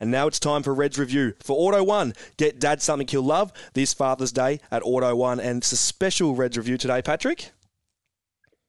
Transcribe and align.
And 0.00 0.10
now 0.10 0.26
it's 0.28 0.38
time 0.38 0.62
for 0.62 0.72
Red's 0.72 0.98
review. 0.98 1.34
For 1.40 1.56
Auto 1.56 1.82
One, 1.82 2.14
get 2.36 2.60
dad 2.60 2.80
something 2.82 3.06
he'll 3.08 3.22
love 3.22 3.52
this 3.74 3.92
Father's 3.92 4.32
Day 4.32 4.60
at 4.70 4.82
Auto 4.82 5.14
One. 5.16 5.40
And 5.40 5.58
it's 5.58 5.72
a 5.72 5.76
special 5.76 6.34
Red's 6.34 6.56
review 6.56 6.78
today, 6.78 7.02
Patrick. 7.02 7.50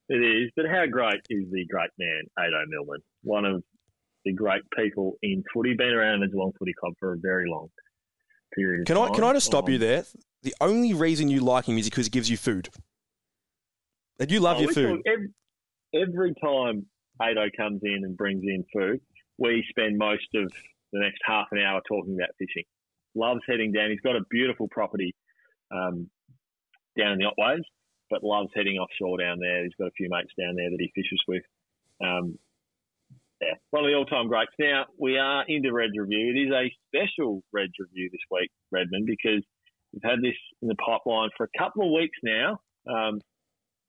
It 0.09 0.15
is, 0.15 0.49
but 0.55 0.65
how 0.65 0.87
great 0.87 1.21
is 1.29 1.45
the 1.51 1.65
great 1.67 1.91
man, 1.99 2.23
Ado 2.39 2.65
Millman? 2.67 2.99
One 3.21 3.45
of 3.45 3.63
the 4.25 4.33
great 4.33 4.63
people 4.75 5.17
in 5.21 5.43
footy, 5.53 5.75
been 5.75 5.93
around 5.93 6.21
the 6.21 6.27
Geelong 6.27 6.51
Footy 6.57 6.73
Club 6.79 6.93
for 6.99 7.13
a 7.13 7.17
very 7.17 7.47
long 7.47 7.67
period 8.55 8.87
Can 8.87 8.97
I 8.97 9.05
time. 9.05 9.15
can 9.15 9.23
I 9.23 9.33
just 9.33 9.45
stop 9.45 9.65
Um, 9.65 9.71
you 9.71 9.77
there? 9.77 10.05
The 10.41 10.55
only 10.61 10.93
reason 10.93 11.29
you 11.29 11.41
like 11.41 11.65
him 11.65 11.77
is 11.77 11.87
because 11.89 12.07
he 12.07 12.09
gives 12.09 12.29
you 12.29 12.37
food. 12.37 12.69
And 14.19 14.31
you 14.31 14.39
love 14.39 14.57
oh, 14.57 14.61
your 14.61 14.73
food. 14.73 15.01
Every, 15.05 15.29
every 15.93 16.33
time 16.43 16.87
Ado 17.21 17.49
comes 17.55 17.81
in 17.83 18.03
and 18.03 18.17
brings 18.17 18.43
in 18.43 18.65
food, 18.73 19.01
we 19.37 19.63
spend 19.69 19.97
most 19.97 20.27
of 20.33 20.51
the 20.91 20.99
next 20.99 21.19
half 21.25 21.47
an 21.51 21.59
hour 21.59 21.81
talking 21.87 22.15
about 22.15 22.29
fishing. 22.37 22.63
Loves 23.15 23.41
heading 23.47 23.71
down. 23.71 23.89
He's 23.89 23.99
got 24.01 24.15
a 24.15 24.21
beautiful 24.29 24.67
property 24.69 25.15
um, 25.71 26.09
down 26.97 27.13
in 27.13 27.19
the 27.19 27.25
Otways, 27.25 27.63
but 28.09 28.23
loves 28.23 28.49
heading 28.55 28.77
offshore 28.77 29.17
down 29.17 29.39
there. 29.39 29.63
He's 29.63 29.73
got 29.79 29.87
a 29.87 29.97
few 29.97 30.09
mates 30.09 30.31
down 30.39 30.55
there 30.55 30.69
that 30.69 30.79
he 30.79 30.91
fishes 30.95 31.21
with. 31.27 31.43
Um, 32.03 32.37
yeah, 33.41 33.55
one 33.71 33.85
of 33.85 33.89
the 33.89 33.95
all-time 33.95 34.27
greats. 34.27 34.51
Now 34.59 34.85
we 34.97 35.17
are 35.17 35.45
into 35.47 35.71
Red's 35.71 35.97
review. 35.97 36.33
It 36.35 36.39
is 36.39 36.53
a 36.53 36.71
special 36.87 37.41
Red's 37.53 37.73
review 37.79 38.09
this 38.11 38.21
week, 38.29 38.51
Redmond, 38.71 39.05
because 39.05 39.43
we've 39.93 40.03
had 40.03 40.19
this 40.21 40.35
in 40.61 40.67
the 40.67 40.75
pipeline 40.75 41.29
for 41.37 41.45
a 41.45 41.57
couple 41.57 41.85
of 41.85 41.93
weeks 41.93 42.17
now. 42.21 42.59
Um, 42.87 43.21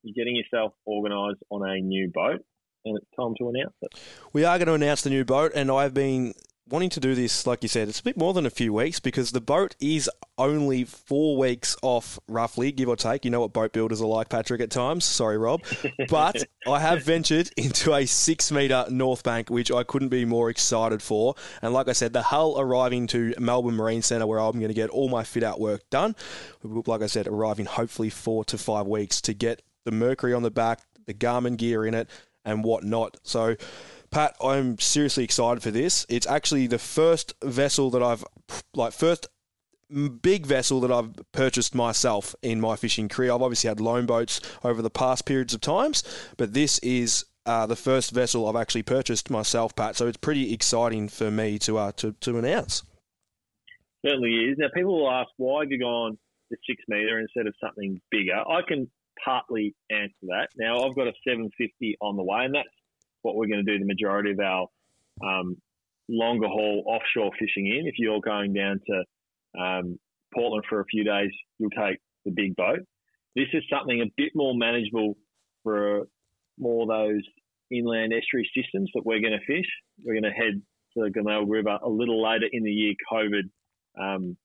you're 0.03 0.15
getting 0.15 0.35
yourself 0.35 0.73
organised 0.87 1.41
on 1.51 1.67
a 1.67 1.79
new 1.79 2.09
boat, 2.09 2.43
and 2.85 2.97
it's 2.97 3.07
time 3.19 3.33
to 3.39 3.49
announce 3.49 3.75
it. 3.81 3.99
We 4.33 4.45
are 4.45 4.57
going 4.57 4.67
to 4.67 4.73
announce 4.73 5.01
the 5.01 5.09
new 5.09 5.25
boat, 5.25 5.51
and 5.53 5.69
I've 5.69 5.93
been 5.93 6.33
wanting 6.71 6.89
to 6.89 6.99
do 6.99 7.13
this, 7.13 7.45
like 7.45 7.63
you 7.63 7.69
said, 7.69 7.89
it's 7.89 7.99
a 7.99 8.03
bit 8.03 8.17
more 8.17 8.33
than 8.33 8.45
a 8.45 8.49
few 8.49 8.73
weeks 8.73 8.99
because 8.99 9.31
the 9.31 9.41
boat 9.41 9.75
is 9.79 10.09
only 10.37 10.85
four 10.85 11.37
weeks 11.37 11.75
off, 11.81 12.17
roughly, 12.27 12.71
give 12.71 12.87
or 12.87 12.95
take. 12.95 13.25
You 13.25 13.31
know 13.31 13.41
what 13.41 13.53
boat 13.53 13.73
builders 13.73 14.01
are 14.01 14.07
like, 14.07 14.29
Patrick, 14.29 14.61
at 14.61 14.71
times. 14.71 15.05
Sorry, 15.05 15.37
Rob. 15.37 15.61
But 16.09 16.43
I 16.67 16.79
have 16.79 17.03
ventured 17.03 17.51
into 17.57 17.93
a 17.93 18.05
six 18.05 18.51
metre 18.51 18.85
North 18.89 19.23
Bank, 19.23 19.49
which 19.49 19.71
I 19.71 19.83
couldn't 19.83 20.09
be 20.09 20.25
more 20.25 20.49
excited 20.49 21.01
for. 21.01 21.35
And 21.61 21.73
like 21.73 21.87
I 21.87 21.93
said, 21.93 22.13
the 22.13 22.21
hull 22.21 22.59
arriving 22.59 23.07
to 23.07 23.33
Melbourne 23.39 23.75
Marine 23.75 24.01
Centre, 24.01 24.27
where 24.27 24.39
I'm 24.39 24.53
going 24.53 24.67
to 24.67 24.73
get 24.73 24.89
all 24.89 25.09
my 25.09 25.23
fit 25.23 25.43
out 25.43 25.59
work 25.59 25.89
done. 25.89 26.15
Like 26.63 27.01
I 27.01 27.07
said, 27.07 27.27
arriving 27.27 27.65
hopefully 27.65 28.09
four 28.09 28.43
to 28.45 28.57
five 28.57 28.87
weeks 28.87 29.21
to 29.21 29.33
get 29.33 29.61
the 29.85 29.91
Mercury 29.91 30.33
on 30.33 30.43
the 30.43 30.51
back, 30.51 30.81
the 31.05 31.13
Garmin 31.13 31.57
gear 31.57 31.85
in 31.85 31.93
it, 31.93 32.09
and 32.45 32.63
whatnot. 32.63 33.17
So, 33.23 33.55
Pat, 34.11 34.35
I'm 34.43 34.77
seriously 34.77 35.23
excited 35.23 35.63
for 35.63 35.71
this. 35.71 36.05
It's 36.09 36.27
actually 36.27 36.67
the 36.67 36.79
first 36.79 37.33
vessel 37.41 37.89
that 37.91 38.03
I've, 38.03 38.25
like, 38.73 38.91
first 38.91 39.27
big 40.21 40.45
vessel 40.45 40.81
that 40.81 40.91
I've 40.91 41.13
purchased 41.31 41.73
myself 41.73 42.35
in 42.41 42.59
my 42.59 42.75
fishing 42.75 43.07
career. 43.07 43.31
I've 43.31 43.41
obviously 43.41 43.69
had 43.69 43.79
loan 43.79 44.05
boats 44.05 44.41
over 44.63 44.81
the 44.81 44.89
past 44.89 45.25
periods 45.25 45.53
of 45.53 45.61
times, 45.61 46.03
but 46.35 46.53
this 46.53 46.77
is 46.79 47.25
uh, 47.45 47.65
the 47.65 47.75
first 47.75 48.11
vessel 48.11 48.47
I've 48.47 48.55
actually 48.55 48.83
purchased 48.83 49.29
myself, 49.29 49.75
Pat. 49.75 49.95
So 49.95 50.07
it's 50.07 50.17
pretty 50.17 50.53
exciting 50.53 51.07
for 51.07 51.31
me 51.31 51.57
to 51.59 51.77
uh, 51.77 51.91
to, 51.93 52.11
to 52.11 52.37
announce. 52.37 52.83
Certainly 54.05 54.31
is. 54.31 54.57
Now, 54.57 54.67
people 54.73 54.99
will 54.99 55.11
ask, 55.11 55.29
why 55.37 55.63
have 55.63 55.71
you 55.71 55.79
gone 55.79 56.17
the 56.49 56.57
six 56.67 56.83
metre 56.87 57.19
instead 57.19 57.47
of 57.47 57.53
something 57.63 58.01
bigger? 58.09 58.35
I 58.35 58.61
can 58.67 58.89
partly 59.23 59.75
answer 59.89 60.13
that. 60.23 60.49
Now, 60.57 60.83
I've 60.83 60.95
got 60.95 61.07
a 61.07 61.13
750 61.25 61.97
on 62.01 62.17
the 62.17 62.23
way, 62.23 62.45
and 62.45 62.55
that's 62.55 62.67
what 63.21 63.35
we're 63.35 63.47
going 63.47 63.65
to 63.65 63.71
do 63.71 63.79
the 63.79 63.85
majority 63.85 64.31
of 64.31 64.39
our 64.39 64.67
um, 65.23 65.55
longer 66.09 66.47
haul 66.47 66.83
offshore 66.87 67.31
fishing 67.39 67.67
in. 67.67 67.87
If 67.87 67.95
you're 67.97 68.21
going 68.21 68.53
down 68.53 68.79
to 68.87 69.61
um, 69.61 69.99
Portland 70.33 70.63
for 70.69 70.79
a 70.79 70.85
few 70.85 71.03
days, 71.03 71.31
you'll 71.57 71.69
take 71.71 71.99
the 72.25 72.31
big 72.31 72.55
boat. 72.55 72.79
This 73.35 73.47
is 73.53 73.63
something 73.69 74.01
a 74.01 74.11
bit 74.17 74.31
more 74.35 74.53
manageable 74.55 75.15
for 75.63 76.03
more 76.59 76.85
those 76.85 77.21
inland 77.71 78.13
estuary 78.13 78.49
systems 78.55 78.89
that 78.93 79.05
we're 79.05 79.21
going 79.21 79.37
to 79.37 79.45
fish. 79.45 79.67
We're 80.03 80.19
going 80.19 80.31
to 80.31 80.37
head 80.37 80.61
to 80.93 81.03
the 81.03 81.09
Glenelg 81.09 81.49
River 81.49 81.77
a 81.81 81.89
little 81.89 82.21
later 82.21 82.47
in 82.51 82.63
the 82.63 82.71
year, 82.71 82.93
COVID 83.11 83.43
um, 83.99 84.37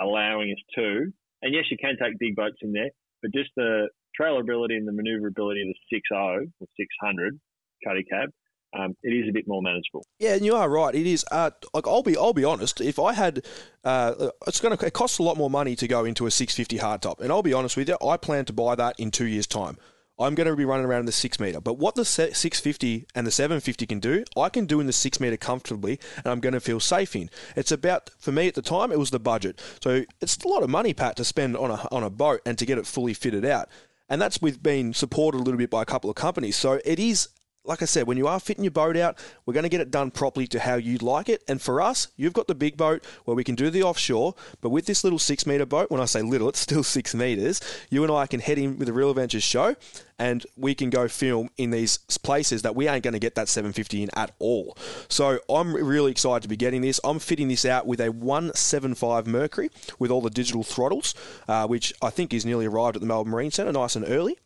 allowing 0.00 0.52
us 0.52 0.62
to. 0.76 1.12
And 1.42 1.52
yes, 1.52 1.64
you 1.70 1.76
can 1.76 1.96
take 2.00 2.18
big 2.18 2.36
boats 2.36 2.58
in 2.62 2.72
there, 2.72 2.90
but 3.20 3.32
just 3.32 3.50
the 3.56 3.88
trailerability 4.18 4.76
and 4.76 4.86
the 4.86 4.92
manoeuvrability 4.92 5.62
of 5.62 5.68
the 5.68 5.74
60 5.90 6.00
or 6.14 6.44
600 6.60 7.40
cuddy 7.86 8.04
cab, 8.04 8.30
um, 8.78 8.96
it 9.02 9.10
is 9.10 9.28
a 9.28 9.32
bit 9.32 9.46
more 9.46 9.60
manageable. 9.60 10.04
Yeah, 10.18 10.34
and 10.34 10.44
you 10.44 10.54
are 10.54 10.68
right. 10.68 10.94
It 10.94 11.06
is. 11.06 11.24
Uh, 11.30 11.50
like 11.74 11.86
I'll 11.86 12.02
be, 12.02 12.16
I'll 12.16 12.32
be 12.32 12.44
honest. 12.44 12.80
If 12.80 12.98
I 12.98 13.12
had, 13.12 13.44
uh, 13.84 14.30
it's 14.46 14.60
going 14.60 14.76
to 14.76 14.86
it 14.86 14.92
costs 14.94 15.18
a 15.18 15.22
lot 15.22 15.36
more 15.36 15.50
money 15.50 15.76
to 15.76 15.86
go 15.86 16.04
into 16.04 16.26
a 16.26 16.30
650 16.30 16.78
hardtop, 16.78 17.20
and 17.20 17.30
I'll 17.30 17.42
be 17.42 17.52
honest 17.52 17.76
with 17.76 17.88
you. 17.88 17.98
I 18.06 18.16
plan 18.16 18.44
to 18.46 18.52
buy 18.52 18.74
that 18.76 18.98
in 18.98 19.10
two 19.10 19.26
years' 19.26 19.46
time. 19.46 19.76
I'm 20.18 20.34
going 20.34 20.46
to 20.46 20.54
be 20.54 20.64
running 20.64 20.86
around 20.86 21.00
in 21.00 21.06
the 21.06 21.12
six 21.12 21.40
meter, 21.40 21.60
but 21.60 21.78
what 21.78 21.94
the 21.94 22.04
650 22.04 23.06
and 23.14 23.26
the 23.26 23.30
750 23.30 23.86
can 23.86 23.98
do, 23.98 24.24
I 24.36 24.50
can 24.50 24.66
do 24.66 24.78
in 24.78 24.86
the 24.86 24.92
six 24.92 25.18
meter 25.18 25.36
comfortably, 25.36 25.98
and 26.16 26.26
I'm 26.26 26.40
going 26.40 26.52
to 26.52 26.60
feel 26.60 26.80
safe 26.80 27.16
in. 27.16 27.30
It's 27.56 27.72
about 27.72 28.10
for 28.18 28.30
me 28.30 28.46
at 28.46 28.54
the 28.54 28.62
time, 28.62 28.92
it 28.92 28.98
was 28.98 29.10
the 29.10 29.18
budget. 29.18 29.60
So 29.82 30.04
it's 30.20 30.36
a 30.36 30.48
lot 30.48 30.62
of 30.62 30.70
money, 30.70 30.94
Pat, 30.94 31.16
to 31.16 31.24
spend 31.24 31.56
on 31.56 31.70
a 31.70 31.88
on 31.90 32.02
a 32.02 32.10
boat 32.10 32.40
and 32.46 32.56
to 32.58 32.66
get 32.66 32.78
it 32.78 32.86
fully 32.86 33.14
fitted 33.14 33.44
out, 33.44 33.68
and 34.08 34.20
that's 34.20 34.40
with 34.40 34.62
being 34.62 34.94
supported 34.94 35.38
a 35.38 35.42
little 35.42 35.58
bit 35.58 35.70
by 35.70 35.82
a 35.82 35.86
couple 35.86 36.08
of 36.08 36.16
companies. 36.16 36.56
So 36.56 36.80
it 36.84 36.98
is 36.98 37.28
like 37.64 37.80
I 37.80 37.84
said, 37.84 38.06
when 38.06 38.16
you 38.16 38.26
are 38.26 38.40
fitting 38.40 38.64
your 38.64 38.72
boat 38.72 38.96
out, 38.96 39.18
we're 39.46 39.54
going 39.54 39.62
to 39.62 39.68
get 39.68 39.80
it 39.80 39.90
done 39.90 40.10
properly 40.10 40.46
to 40.48 40.58
how 40.58 40.74
you'd 40.74 41.02
like 41.02 41.28
it. 41.28 41.44
And 41.46 41.62
for 41.62 41.80
us, 41.80 42.08
you've 42.16 42.32
got 42.32 42.48
the 42.48 42.54
big 42.54 42.76
boat 42.76 43.04
where 43.24 43.36
we 43.36 43.44
can 43.44 43.54
do 43.54 43.70
the 43.70 43.82
offshore, 43.82 44.34
but 44.60 44.70
with 44.70 44.86
this 44.86 45.04
little 45.04 45.18
six 45.18 45.46
meter 45.46 45.66
boat, 45.66 45.90
when 45.90 46.00
I 46.00 46.06
say 46.06 46.22
little, 46.22 46.48
it's 46.48 46.58
still 46.58 46.82
six 46.82 47.14
meters, 47.14 47.60
you 47.90 48.02
and 48.02 48.12
I 48.12 48.26
can 48.26 48.40
head 48.40 48.58
in 48.58 48.78
with 48.78 48.86
the 48.86 48.92
Real 48.92 49.10
Adventures 49.10 49.44
show 49.44 49.76
and 50.18 50.46
we 50.56 50.74
can 50.74 50.90
go 50.90 51.08
film 51.08 51.50
in 51.56 51.70
these 51.70 51.98
places 52.22 52.62
that 52.62 52.76
we 52.76 52.88
ain't 52.88 53.02
going 53.02 53.12
to 53.12 53.18
get 53.18 53.34
that 53.34 53.48
750 53.48 54.04
in 54.04 54.10
at 54.14 54.32
all. 54.38 54.76
So 55.08 55.40
I'm 55.48 55.74
really 55.74 56.12
excited 56.12 56.42
to 56.42 56.48
be 56.48 56.56
getting 56.56 56.82
this. 56.82 57.00
I'm 57.02 57.18
fitting 57.18 57.48
this 57.48 57.64
out 57.64 57.86
with 57.86 58.00
a 58.00 58.10
175 58.10 59.26
Mercury 59.26 59.70
with 59.98 60.10
all 60.10 60.20
the 60.20 60.30
digital 60.30 60.62
throttles, 60.62 61.14
uh, 61.48 61.66
which 61.66 61.92
I 62.00 62.10
think 62.10 62.32
is 62.32 62.46
nearly 62.46 62.66
arrived 62.66 62.96
at 62.96 63.00
the 63.00 63.08
Melbourne 63.08 63.32
Marine 63.32 63.50
Centre, 63.50 63.72
nice 63.72 63.96
and 63.96 64.04
early. 64.08 64.38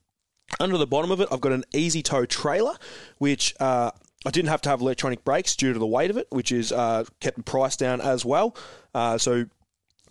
Under 0.60 0.78
the 0.78 0.86
bottom 0.86 1.10
of 1.10 1.20
it, 1.20 1.28
I've 1.30 1.40
got 1.40 1.52
an 1.52 1.64
easy 1.74 2.02
tow 2.02 2.24
trailer, 2.24 2.76
which 3.18 3.54
uh, 3.60 3.90
I 4.24 4.30
didn't 4.30 4.48
have 4.48 4.60
to 4.62 4.68
have 4.68 4.80
electronic 4.80 5.24
brakes 5.24 5.54
due 5.56 5.72
to 5.72 5.78
the 5.78 5.86
weight 5.86 6.10
of 6.10 6.16
it, 6.16 6.28
which 6.30 6.52
is 6.52 6.72
uh, 6.72 7.04
kept 7.20 7.36
the 7.36 7.42
price 7.42 7.76
down 7.76 8.00
as 8.00 8.24
well. 8.24 8.56
Uh, 8.94 9.18
so 9.18 9.46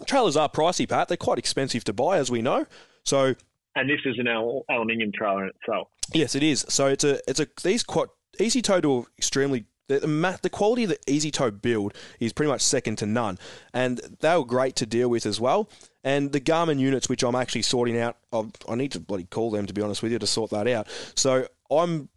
trailers 0.06 0.36
are 0.38 0.50
pricey, 0.50 0.88
Pat. 0.88 1.07
They're 1.07 1.18
quite 1.18 1.39
expensive 1.39 1.83
to 1.86 1.94
buy, 1.94 2.18
as 2.18 2.30
we 2.30 2.42
know. 2.42 2.65
So 3.04 3.36
And 3.75 3.89
this 3.89 4.01
is 4.06 4.19
an 4.19 4.27
al- 4.27 4.65
aluminium 4.69 5.12
trailer 5.13 5.44
in 5.45 5.50
itself. 5.62 5.88
yes, 6.13 6.36
it 6.36 6.44
is. 6.44 6.65
So 6.69 6.88
it's 6.88 7.04
a 7.04 7.19
it's 7.30 7.39
a 7.39 7.48
these 7.63 7.83
quite 7.83 8.09
easy 8.39 8.62
tow 8.62 8.81
to 8.81 9.07
extremely. 9.18 9.65
The, 9.88 10.00
the 10.42 10.50
quality 10.50 10.86
of 10.86 10.89
the 10.89 10.98
Easy 11.07 11.30
Tow 11.30 11.51
build 11.51 11.94
is 12.19 12.33
pretty 12.33 12.51
much 12.51 12.62
second 12.62 12.95
to 12.98 13.06
none, 13.06 13.38
and 13.71 14.01
they 14.19 14.36
were 14.36 14.44
great 14.44 14.75
to 14.77 14.88
deal 14.88 15.09
with 15.09 15.27
as 15.27 15.39
well. 15.39 15.69
And 16.06 16.31
the 16.31 16.40
Garmin 16.40 16.80
units, 16.80 17.10
which 17.10 17.24
I'm 17.24 17.36
actually 17.36 17.63
sorting 17.63 18.00
out, 18.00 18.16
I've, 18.31 18.52
I 18.69 18.75
need 18.75 18.94
to 18.94 19.00
bloody 19.00 19.25
call 19.25 19.50
them 19.52 19.66
to 19.66 19.74
be 19.74 19.81
honest 19.81 20.04
with 20.04 20.12
you 20.13 20.19
to 20.19 20.28
sort 20.28 20.52
that 20.52 20.68
out. 20.68 20.88
So 21.16 21.48
I'm 21.69 22.07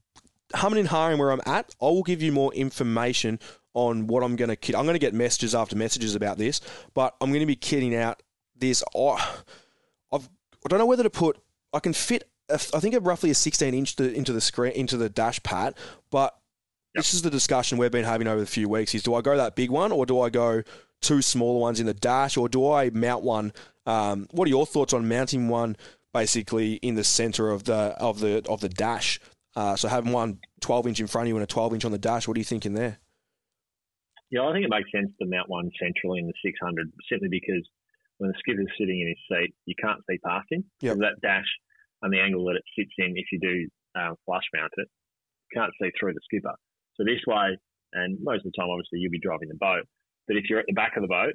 humming 0.54 0.80
and 0.80 0.88
hawing 0.88 1.18
where 1.18 1.32
I'm 1.32 1.40
at. 1.46 1.74
I 1.80 1.86
will 1.86 2.02
give 2.02 2.22
you 2.22 2.30
more 2.30 2.52
information 2.54 3.40
on 3.74 4.06
what 4.06 4.22
I'm 4.22 4.36
going 4.36 4.50
to 4.50 4.56
kit. 4.56 4.76
I'm 4.76 4.84
going 4.84 4.94
to 4.94 5.00
get 5.00 5.14
messages 5.14 5.54
after 5.54 5.74
messages 5.74 6.14
about 6.14 6.36
this, 6.36 6.60
but 6.94 7.16
I'm 7.20 7.30
going 7.30 7.40
to 7.40 7.46
be 7.46 7.56
kidding 7.56 7.94
out 7.94 8.22
this. 8.54 8.84
Oh, 8.94 9.16
I've 10.12 10.28
I 10.64 10.68
don't 10.68 10.78
know 10.78 10.86
whether 10.86 11.02
to 11.02 11.10
put. 11.10 11.38
I 11.72 11.80
can 11.80 11.92
fit. 11.94 12.28
a- 12.48 12.54
I 12.54 12.80
think 12.80 12.94
a 12.94 13.00
roughly 13.00 13.30
a 13.30 13.34
16 13.34 13.72
inch 13.72 13.96
to, 13.96 14.12
into 14.12 14.32
the 14.32 14.40
screen 14.40 14.72
into 14.72 14.96
the 14.96 15.08
dash 15.08 15.42
pad, 15.42 15.74
but 16.10 16.36
this 16.94 17.14
is 17.14 17.22
the 17.22 17.30
discussion 17.30 17.78
we've 17.78 17.90
been 17.92 18.04
having 18.04 18.26
over 18.26 18.40
the 18.40 18.46
few 18.46 18.68
weeks: 18.68 18.94
is 18.94 19.02
do 19.02 19.14
I 19.14 19.20
go 19.22 19.36
that 19.36 19.54
big 19.54 19.70
one 19.70 19.92
or 19.92 20.04
do 20.04 20.20
I 20.20 20.28
go 20.30 20.62
two 21.00 21.22
smaller 21.22 21.60
ones 21.60 21.80
in 21.80 21.86
the 21.86 21.94
dash, 21.94 22.36
or 22.36 22.48
do 22.48 22.70
I 22.70 22.90
mount 22.90 23.22
one? 23.22 23.52
Um, 23.86 24.28
what 24.32 24.46
are 24.46 24.50
your 24.50 24.66
thoughts 24.66 24.92
on 24.92 25.08
mounting 25.08 25.48
one 25.48 25.76
basically 26.12 26.74
in 26.74 26.94
the 26.94 27.04
center 27.04 27.50
of 27.50 27.64
the 27.64 27.96
of 27.98 28.20
the 28.20 28.44
of 28.48 28.60
the 28.60 28.68
dash? 28.68 29.20
Uh, 29.56 29.76
so 29.76 29.88
having 29.88 30.12
one 30.12 30.38
12 30.60 30.86
inch 30.86 31.00
in 31.00 31.06
front 31.06 31.26
of 31.26 31.28
you 31.30 31.36
and 31.36 31.42
a 31.42 31.46
12 31.46 31.74
inch 31.74 31.84
on 31.84 31.92
the 31.92 31.98
dash. 31.98 32.28
What 32.28 32.36
are 32.36 32.40
you 32.40 32.44
thinking 32.44 32.74
there? 32.74 32.98
Yeah, 34.30 34.44
I 34.44 34.52
think 34.52 34.64
it 34.64 34.70
makes 34.70 34.92
sense 34.92 35.10
to 35.20 35.26
mount 35.26 35.48
one 35.48 35.70
centrally 35.80 36.20
in 36.20 36.26
the 36.26 36.36
600 36.44 36.92
simply 37.10 37.28
because 37.30 37.64
when 38.18 38.28
the 38.30 38.38
skipper's 38.38 38.68
sitting 38.78 39.00
in 39.00 39.08
his 39.08 39.22
seat, 39.26 39.54
you 39.64 39.74
can't 39.80 40.00
see 40.08 40.18
past 40.18 40.46
him. 40.50 40.64
Yep. 40.82 40.94
So 40.94 41.00
that 41.00 41.20
dash 41.22 41.48
and 42.02 42.12
the 42.12 42.20
angle 42.20 42.44
that 42.46 42.60
it 42.60 42.66
sits 42.76 42.92
in, 42.98 43.16
if 43.16 43.26
you 43.32 43.40
do 43.40 43.66
um, 43.98 44.14
flush 44.26 44.44
mount 44.54 44.72
it, 44.76 44.88
you 45.50 45.60
can't 45.60 45.72
see 45.80 45.90
through 45.98 46.12
the 46.12 46.20
skipper. 46.28 46.54
So 46.94 47.04
this 47.04 47.24
way, 47.26 47.56
and 47.94 48.18
most 48.20 48.44
of 48.44 48.52
the 48.52 48.56
time, 48.58 48.68
obviously, 48.68 49.00
you'll 49.00 49.14
be 49.14 49.22
driving 49.22 49.48
the 49.48 49.58
boat. 49.58 49.88
But 50.28 50.36
if 50.36 50.44
you're 50.48 50.60
at 50.60 50.66
the 50.68 50.74
back 50.74 50.96
of 50.96 51.02
the 51.02 51.08
boat, 51.08 51.34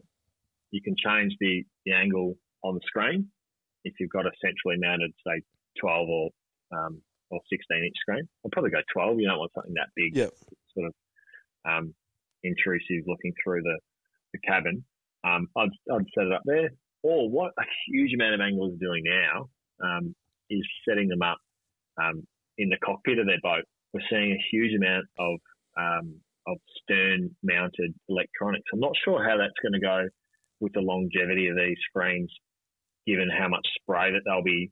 you 0.71 0.81
can 0.81 0.95
change 1.03 1.33
the, 1.39 1.63
the 1.85 1.93
angle 1.93 2.35
on 2.63 2.75
the 2.75 2.81
screen 2.85 3.27
if 3.83 3.93
you've 3.99 4.11
got 4.11 4.25
a 4.25 4.31
centrally 4.41 4.77
mounted, 4.79 5.11
say, 5.27 5.41
12 5.81 6.07
or 6.09 6.29
um, 6.71 7.01
or 7.29 7.39
16 7.49 7.83
inch 7.83 7.95
screen. 7.99 8.27
I'll 8.45 8.51
probably 8.51 8.71
go 8.71 8.81
12. 8.93 9.19
You 9.19 9.27
don't 9.27 9.39
want 9.39 9.51
something 9.53 9.73
that 9.73 9.89
big, 9.95 10.15
Yep. 10.15 10.31
sort 10.73 10.87
of 10.87 10.93
um, 11.65 11.93
intrusive 12.43 13.03
looking 13.07 13.33
through 13.43 13.63
the, 13.63 13.77
the 14.33 14.39
cabin. 14.47 14.83
Um, 15.23 15.47
I'd, 15.57 15.69
I'd 15.91 16.05
set 16.15 16.27
it 16.27 16.33
up 16.33 16.41
there. 16.45 16.69
Or 17.01 17.29
what 17.29 17.51
a 17.59 17.63
huge 17.87 18.13
amount 18.13 18.35
of 18.35 18.41
anglers 18.41 18.73
are 18.73 18.85
doing 18.85 19.03
now 19.05 19.49
um, 19.83 20.15
is 20.49 20.65
setting 20.87 21.09
them 21.09 21.21
up 21.21 21.37
um, 22.01 22.25
in 22.57 22.69
the 22.69 22.77
cockpit 22.83 23.19
of 23.19 23.25
their 23.25 23.41
boat. 23.41 23.65
We're 23.93 24.01
seeing 24.09 24.31
a 24.31 24.43
huge 24.51 24.73
amount 24.75 25.05
of 25.19 25.35
um, 25.77 26.15
of 26.47 26.57
stern 26.81 27.29
mounted 27.43 27.93
electronics. 28.09 28.65
I'm 28.73 28.79
not 28.79 28.93
sure 29.03 29.23
how 29.23 29.37
that's 29.37 29.59
going 29.61 29.73
to 29.73 29.79
go 29.79 30.07
with 30.59 30.73
the 30.73 30.81
longevity 30.81 31.47
of 31.47 31.57
these 31.57 31.77
screens, 31.89 32.31
given 33.07 33.29
how 33.29 33.47
much 33.47 33.67
spray 33.81 34.11
that 34.11 34.21
they'll 34.25 34.43
be 34.43 34.71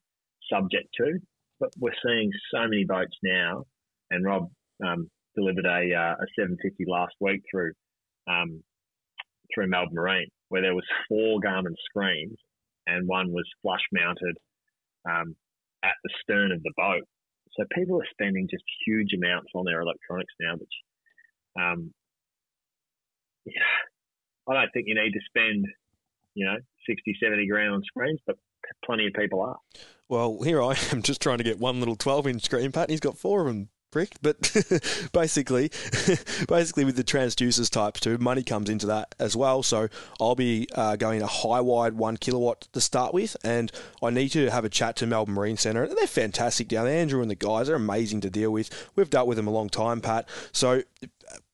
subject 0.51 0.87
to. 0.97 1.19
But 1.59 1.69
we're 1.77 1.97
seeing 2.05 2.31
so 2.53 2.61
many 2.67 2.85
boats 2.85 3.15
now, 3.23 3.65
and 4.09 4.25
Rob 4.25 4.49
um, 4.85 5.09
delivered 5.35 5.65
a, 5.65 5.93
uh, 5.93 6.15
a 6.17 6.27
750 6.35 6.85
last 6.87 7.13
week 7.19 7.41
through 7.51 7.71
um, 8.27 8.63
through 9.53 9.67
Melbourne 9.67 9.95
Marine, 9.95 10.29
where 10.49 10.61
there 10.61 10.75
was 10.75 10.85
four 11.09 11.39
Garmin 11.41 11.75
screens, 11.85 12.37
and 12.87 13.07
one 13.07 13.31
was 13.31 13.43
flush 13.61 13.83
mounted 13.91 14.37
um, 15.09 15.35
at 15.83 15.95
the 16.03 16.09
stern 16.21 16.51
of 16.51 16.63
the 16.63 16.71
boat. 16.77 17.03
So 17.57 17.65
people 17.75 17.99
are 17.99 18.07
spending 18.11 18.47
just 18.49 18.63
huge 18.85 19.11
amounts 19.13 19.51
on 19.53 19.65
their 19.65 19.81
electronics 19.81 20.33
now, 20.39 20.53
which 20.55 20.71
um, 21.59 21.91
I 24.47 24.53
don't 24.53 24.69
think 24.73 24.87
you 24.87 24.95
need 24.95 25.11
to 25.11 25.19
spend, 25.27 25.65
you 26.33 26.45
know, 26.45 26.57
60, 26.87 27.17
70 27.21 27.47
grand 27.47 27.73
on 27.73 27.83
screens, 27.83 28.19
but 28.25 28.37
plenty 28.85 29.07
of 29.07 29.13
people 29.13 29.41
are. 29.41 29.57
Well, 30.09 30.41
here 30.43 30.61
I 30.61 30.75
am 30.91 31.01
just 31.03 31.21
trying 31.21 31.37
to 31.37 31.43
get 31.43 31.59
one 31.59 31.79
little 31.79 31.95
12 31.95 32.27
inch 32.27 32.43
screen, 32.43 32.71
Pat, 32.71 32.83
and 32.83 32.91
he's 32.91 32.99
got 32.99 33.17
four 33.17 33.41
of 33.41 33.47
them, 33.47 33.69
prick. 33.91 34.13
But 34.21 34.51
basically, 35.13 35.69
basically 36.47 36.85
with 36.85 36.95
the 36.95 37.03
transducers 37.03 37.69
types 37.69 37.99
too, 37.99 38.17
money 38.17 38.43
comes 38.43 38.69
into 38.69 38.87
that 38.87 39.13
as 39.19 39.35
well. 39.35 39.63
So 39.63 39.89
I'll 40.19 40.35
be 40.35 40.67
uh, 40.73 40.95
going 40.95 41.21
a 41.21 41.27
high 41.27 41.61
wide 41.61 41.93
one 41.93 42.17
kilowatt 42.17 42.67
to 42.73 42.81
start 42.81 43.13
with, 43.13 43.37
and 43.43 43.71
I 44.01 44.09
need 44.09 44.29
to 44.29 44.49
have 44.49 44.65
a 44.65 44.69
chat 44.69 44.95
to 44.97 45.05
Melbourne 45.05 45.35
Marine 45.35 45.57
Centre. 45.57 45.87
They're 45.87 46.07
fantastic 46.07 46.67
down 46.67 46.85
there. 46.85 46.99
Andrew 46.99 47.21
and 47.21 47.29
the 47.29 47.35
guys 47.35 47.69
are 47.69 47.75
amazing 47.75 48.21
to 48.21 48.29
deal 48.29 48.51
with. 48.51 48.89
We've 48.95 49.09
dealt 49.09 49.27
with 49.27 49.37
them 49.37 49.47
a 49.47 49.51
long 49.51 49.69
time, 49.69 50.01
Pat. 50.01 50.27
So 50.51 50.83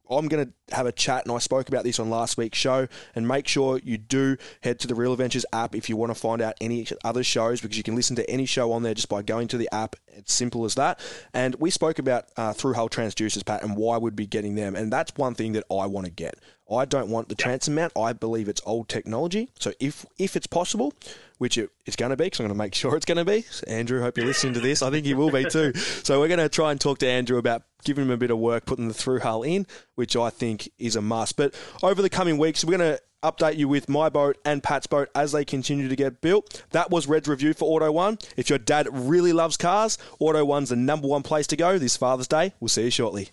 I'm 0.09 0.27
going 0.27 0.45
to 0.47 0.75
have 0.75 0.85
a 0.85 0.91
chat, 0.91 1.25
and 1.25 1.35
I 1.35 1.39
spoke 1.39 1.69
about 1.69 1.83
this 1.83 1.99
on 1.99 2.09
last 2.09 2.37
week's 2.37 2.57
show. 2.57 2.87
And 3.15 3.27
make 3.27 3.47
sure 3.47 3.79
you 3.83 3.97
do 3.97 4.37
head 4.61 4.79
to 4.79 4.87
the 4.87 4.95
Real 4.95 5.11
Adventures 5.13 5.45
app 5.53 5.75
if 5.75 5.89
you 5.89 5.97
want 5.97 6.11
to 6.11 6.19
find 6.19 6.41
out 6.41 6.55
any 6.61 6.87
other 7.03 7.23
shows, 7.23 7.61
because 7.61 7.77
you 7.77 7.83
can 7.83 7.95
listen 7.95 8.15
to 8.15 8.29
any 8.29 8.45
show 8.45 8.71
on 8.71 8.83
there 8.83 8.93
just 8.93 9.09
by 9.09 9.21
going 9.21 9.47
to 9.49 9.57
the 9.57 9.73
app. 9.73 9.95
It's 10.17 10.33
simple 10.33 10.65
as 10.65 10.75
that. 10.75 10.99
And 11.33 11.55
we 11.55 11.69
spoke 11.69 11.99
about 11.99 12.25
uh, 12.35 12.53
through 12.53 12.73
hull 12.73 12.89
transducers, 12.89 13.45
Pat, 13.45 13.63
and 13.63 13.75
why 13.75 13.97
we'd 13.97 14.15
be 14.15 14.27
getting 14.27 14.55
them. 14.55 14.75
And 14.75 14.91
that's 14.91 15.13
one 15.15 15.35
thing 15.35 15.53
that 15.53 15.63
I 15.71 15.85
want 15.85 16.05
to 16.05 16.11
get. 16.11 16.35
I 16.69 16.85
don't 16.85 17.09
want 17.09 17.29
the 17.29 17.35
transom 17.35 17.75
mount. 17.75 17.93
I 17.97 18.13
believe 18.13 18.49
it's 18.49 18.61
old 18.65 18.89
technology. 18.89 19.49
So 19.59 19.71
if 19.79 20.05
if 20.17 20.35
it's 20.35 20.47
possible, 20.47 20.93
which 21.37 21.57
it, 21.57 21.69
it's 21.85 21.95
going 21.95 22.09
to 22.09 22.17
be, 22.17 22.25
because 22.25 22.39
I'm 22.39 22.47
going 22.47 22.57
to 22.57 22.63
make 22.63 22.75
sure 22.75 22.95
it's 22.95 23.05
going 23.05 23.17
to 23.17 23.25
be. 23.25 23.45
Andrew, 23.67 24.01
hope 24.01 24.17
you're 24.17 24.25
listening 24.25 24.53
to 24.55 24.59
this. 24.59 24.81
I 24.81 24.89
think 24.89 25.05
he 25.05 25.13
will 25.13 25.31
be 25.31 25.45
too. 25.45 25.73
So 25.75 26.19
we're 26.19 26.27
going 26.27 26.39
to 26.39 26.49
try 26.49 26.71
and 26.71 26.81
talk 26.81 26.97
to 26.99 27.07
Andrew 27.07 27.37
about 27.37 27.63
giving 27.83 28.03
him 28.05 28.11
a 28.11 28.17
bit 28.17 28.31
of 28.31 28.37
work, 28.37 28.65
putting 28.65 28.89
the 28.89 28.93
through 28.93 29.19
hull 29.19 29.43
in, 29.43 29.65
which 29.95 30.17
I 30.17 30.29
think 30.29 30.69
is 30.77 30.97
a 30.97 31.01
must. 31.01 31.37
But 31.37 31.55
over 31.81 32.01
the 32.01 32.09
coming 32.09 32.37
weeks, 32.37 32.65
we're 32.65 32.77
going 32.77 32.95
to 32.95 33.01
update 33.23 33.57
you 33.57 33.67
with 33.67 33.89
my 33.89 34.09
boat 34.09 34.37
and 34.45 34.63
Pat's 34.63 34.87
boat 34.87 35.09
as 35.15 35.31
they 35.31 35.45
continue 35.45 35.87
to 35.87 35.95
get 35.95 36.21
built. 36.21 36.63
That 36.71 36.91
was 36.91 37.07
Red's 37.07 37.27
review 37.27 37.53
for 37.53 37.65
Auto 37.65 37.91
One. 37.91 38.17
If 38.35 38.49
your 38.49 38.59
dad 38.59 38.87
really 38.91 39.33
loves 39.33 39.57
cars, 39.57 39.97
Auto 40.19 40.43
One's 40.45 40.69
the 40.69 40.75
number 40.75 41.07
one 41.07 41.23
place 41.23 41.47
to 41.47 41.55
go 41.55 41.77
this 41.77 41.97
Father's 41.97 42.27
Day. 42.27 42.53
We'll 42.59 42.69
see 42.69 42.85
you 42.85 42.91
shortly. 42.91 43.29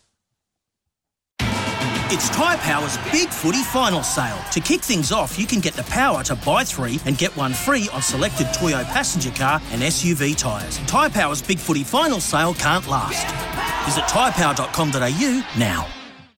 It's 2.16 2.28
Tyre 2.28 2.58
Power's 2.58 2.96
Big 3.10 3.28
Footy 3.28 3.62
Final 3.64 4.02
Sale. 4.02 4.38
To 4.52 4.60
kick 4.60 4.82
things 4.82 5.10
off, 5.10 5.38
you 5.38 5.46
can 5.46 5.58
get 5.58 5.74
the 5.74 5.82
power 5.84 6.22
to 6.24 6.36
buy 6.36 6.62
three 6.62 7.00
and 7.06 7.18
get 7.18 7.34
one 7.36 7.52
free 7.52 7.88
on 7.92 8.02
selected 8.02 8.46
Toyo 8.54 8.84
passenger 8.84 9.30
car 9.30 9.60
and 9.72 9.82
SUV 9.82 10.36
tyres. 10.36 10.78
Tyre 10.86 11.10
Power's 11.10 11.42
Big 11.42 11.58
Footy 11.58 11.82
Final 11.82 12.20
Sale 12.20 12.54
can't 12.54 12.86
last. 12.86 13.26
Visit 13.86 14.04
tyrepower.com.au 14.04 15.58
now. 15.58 16.03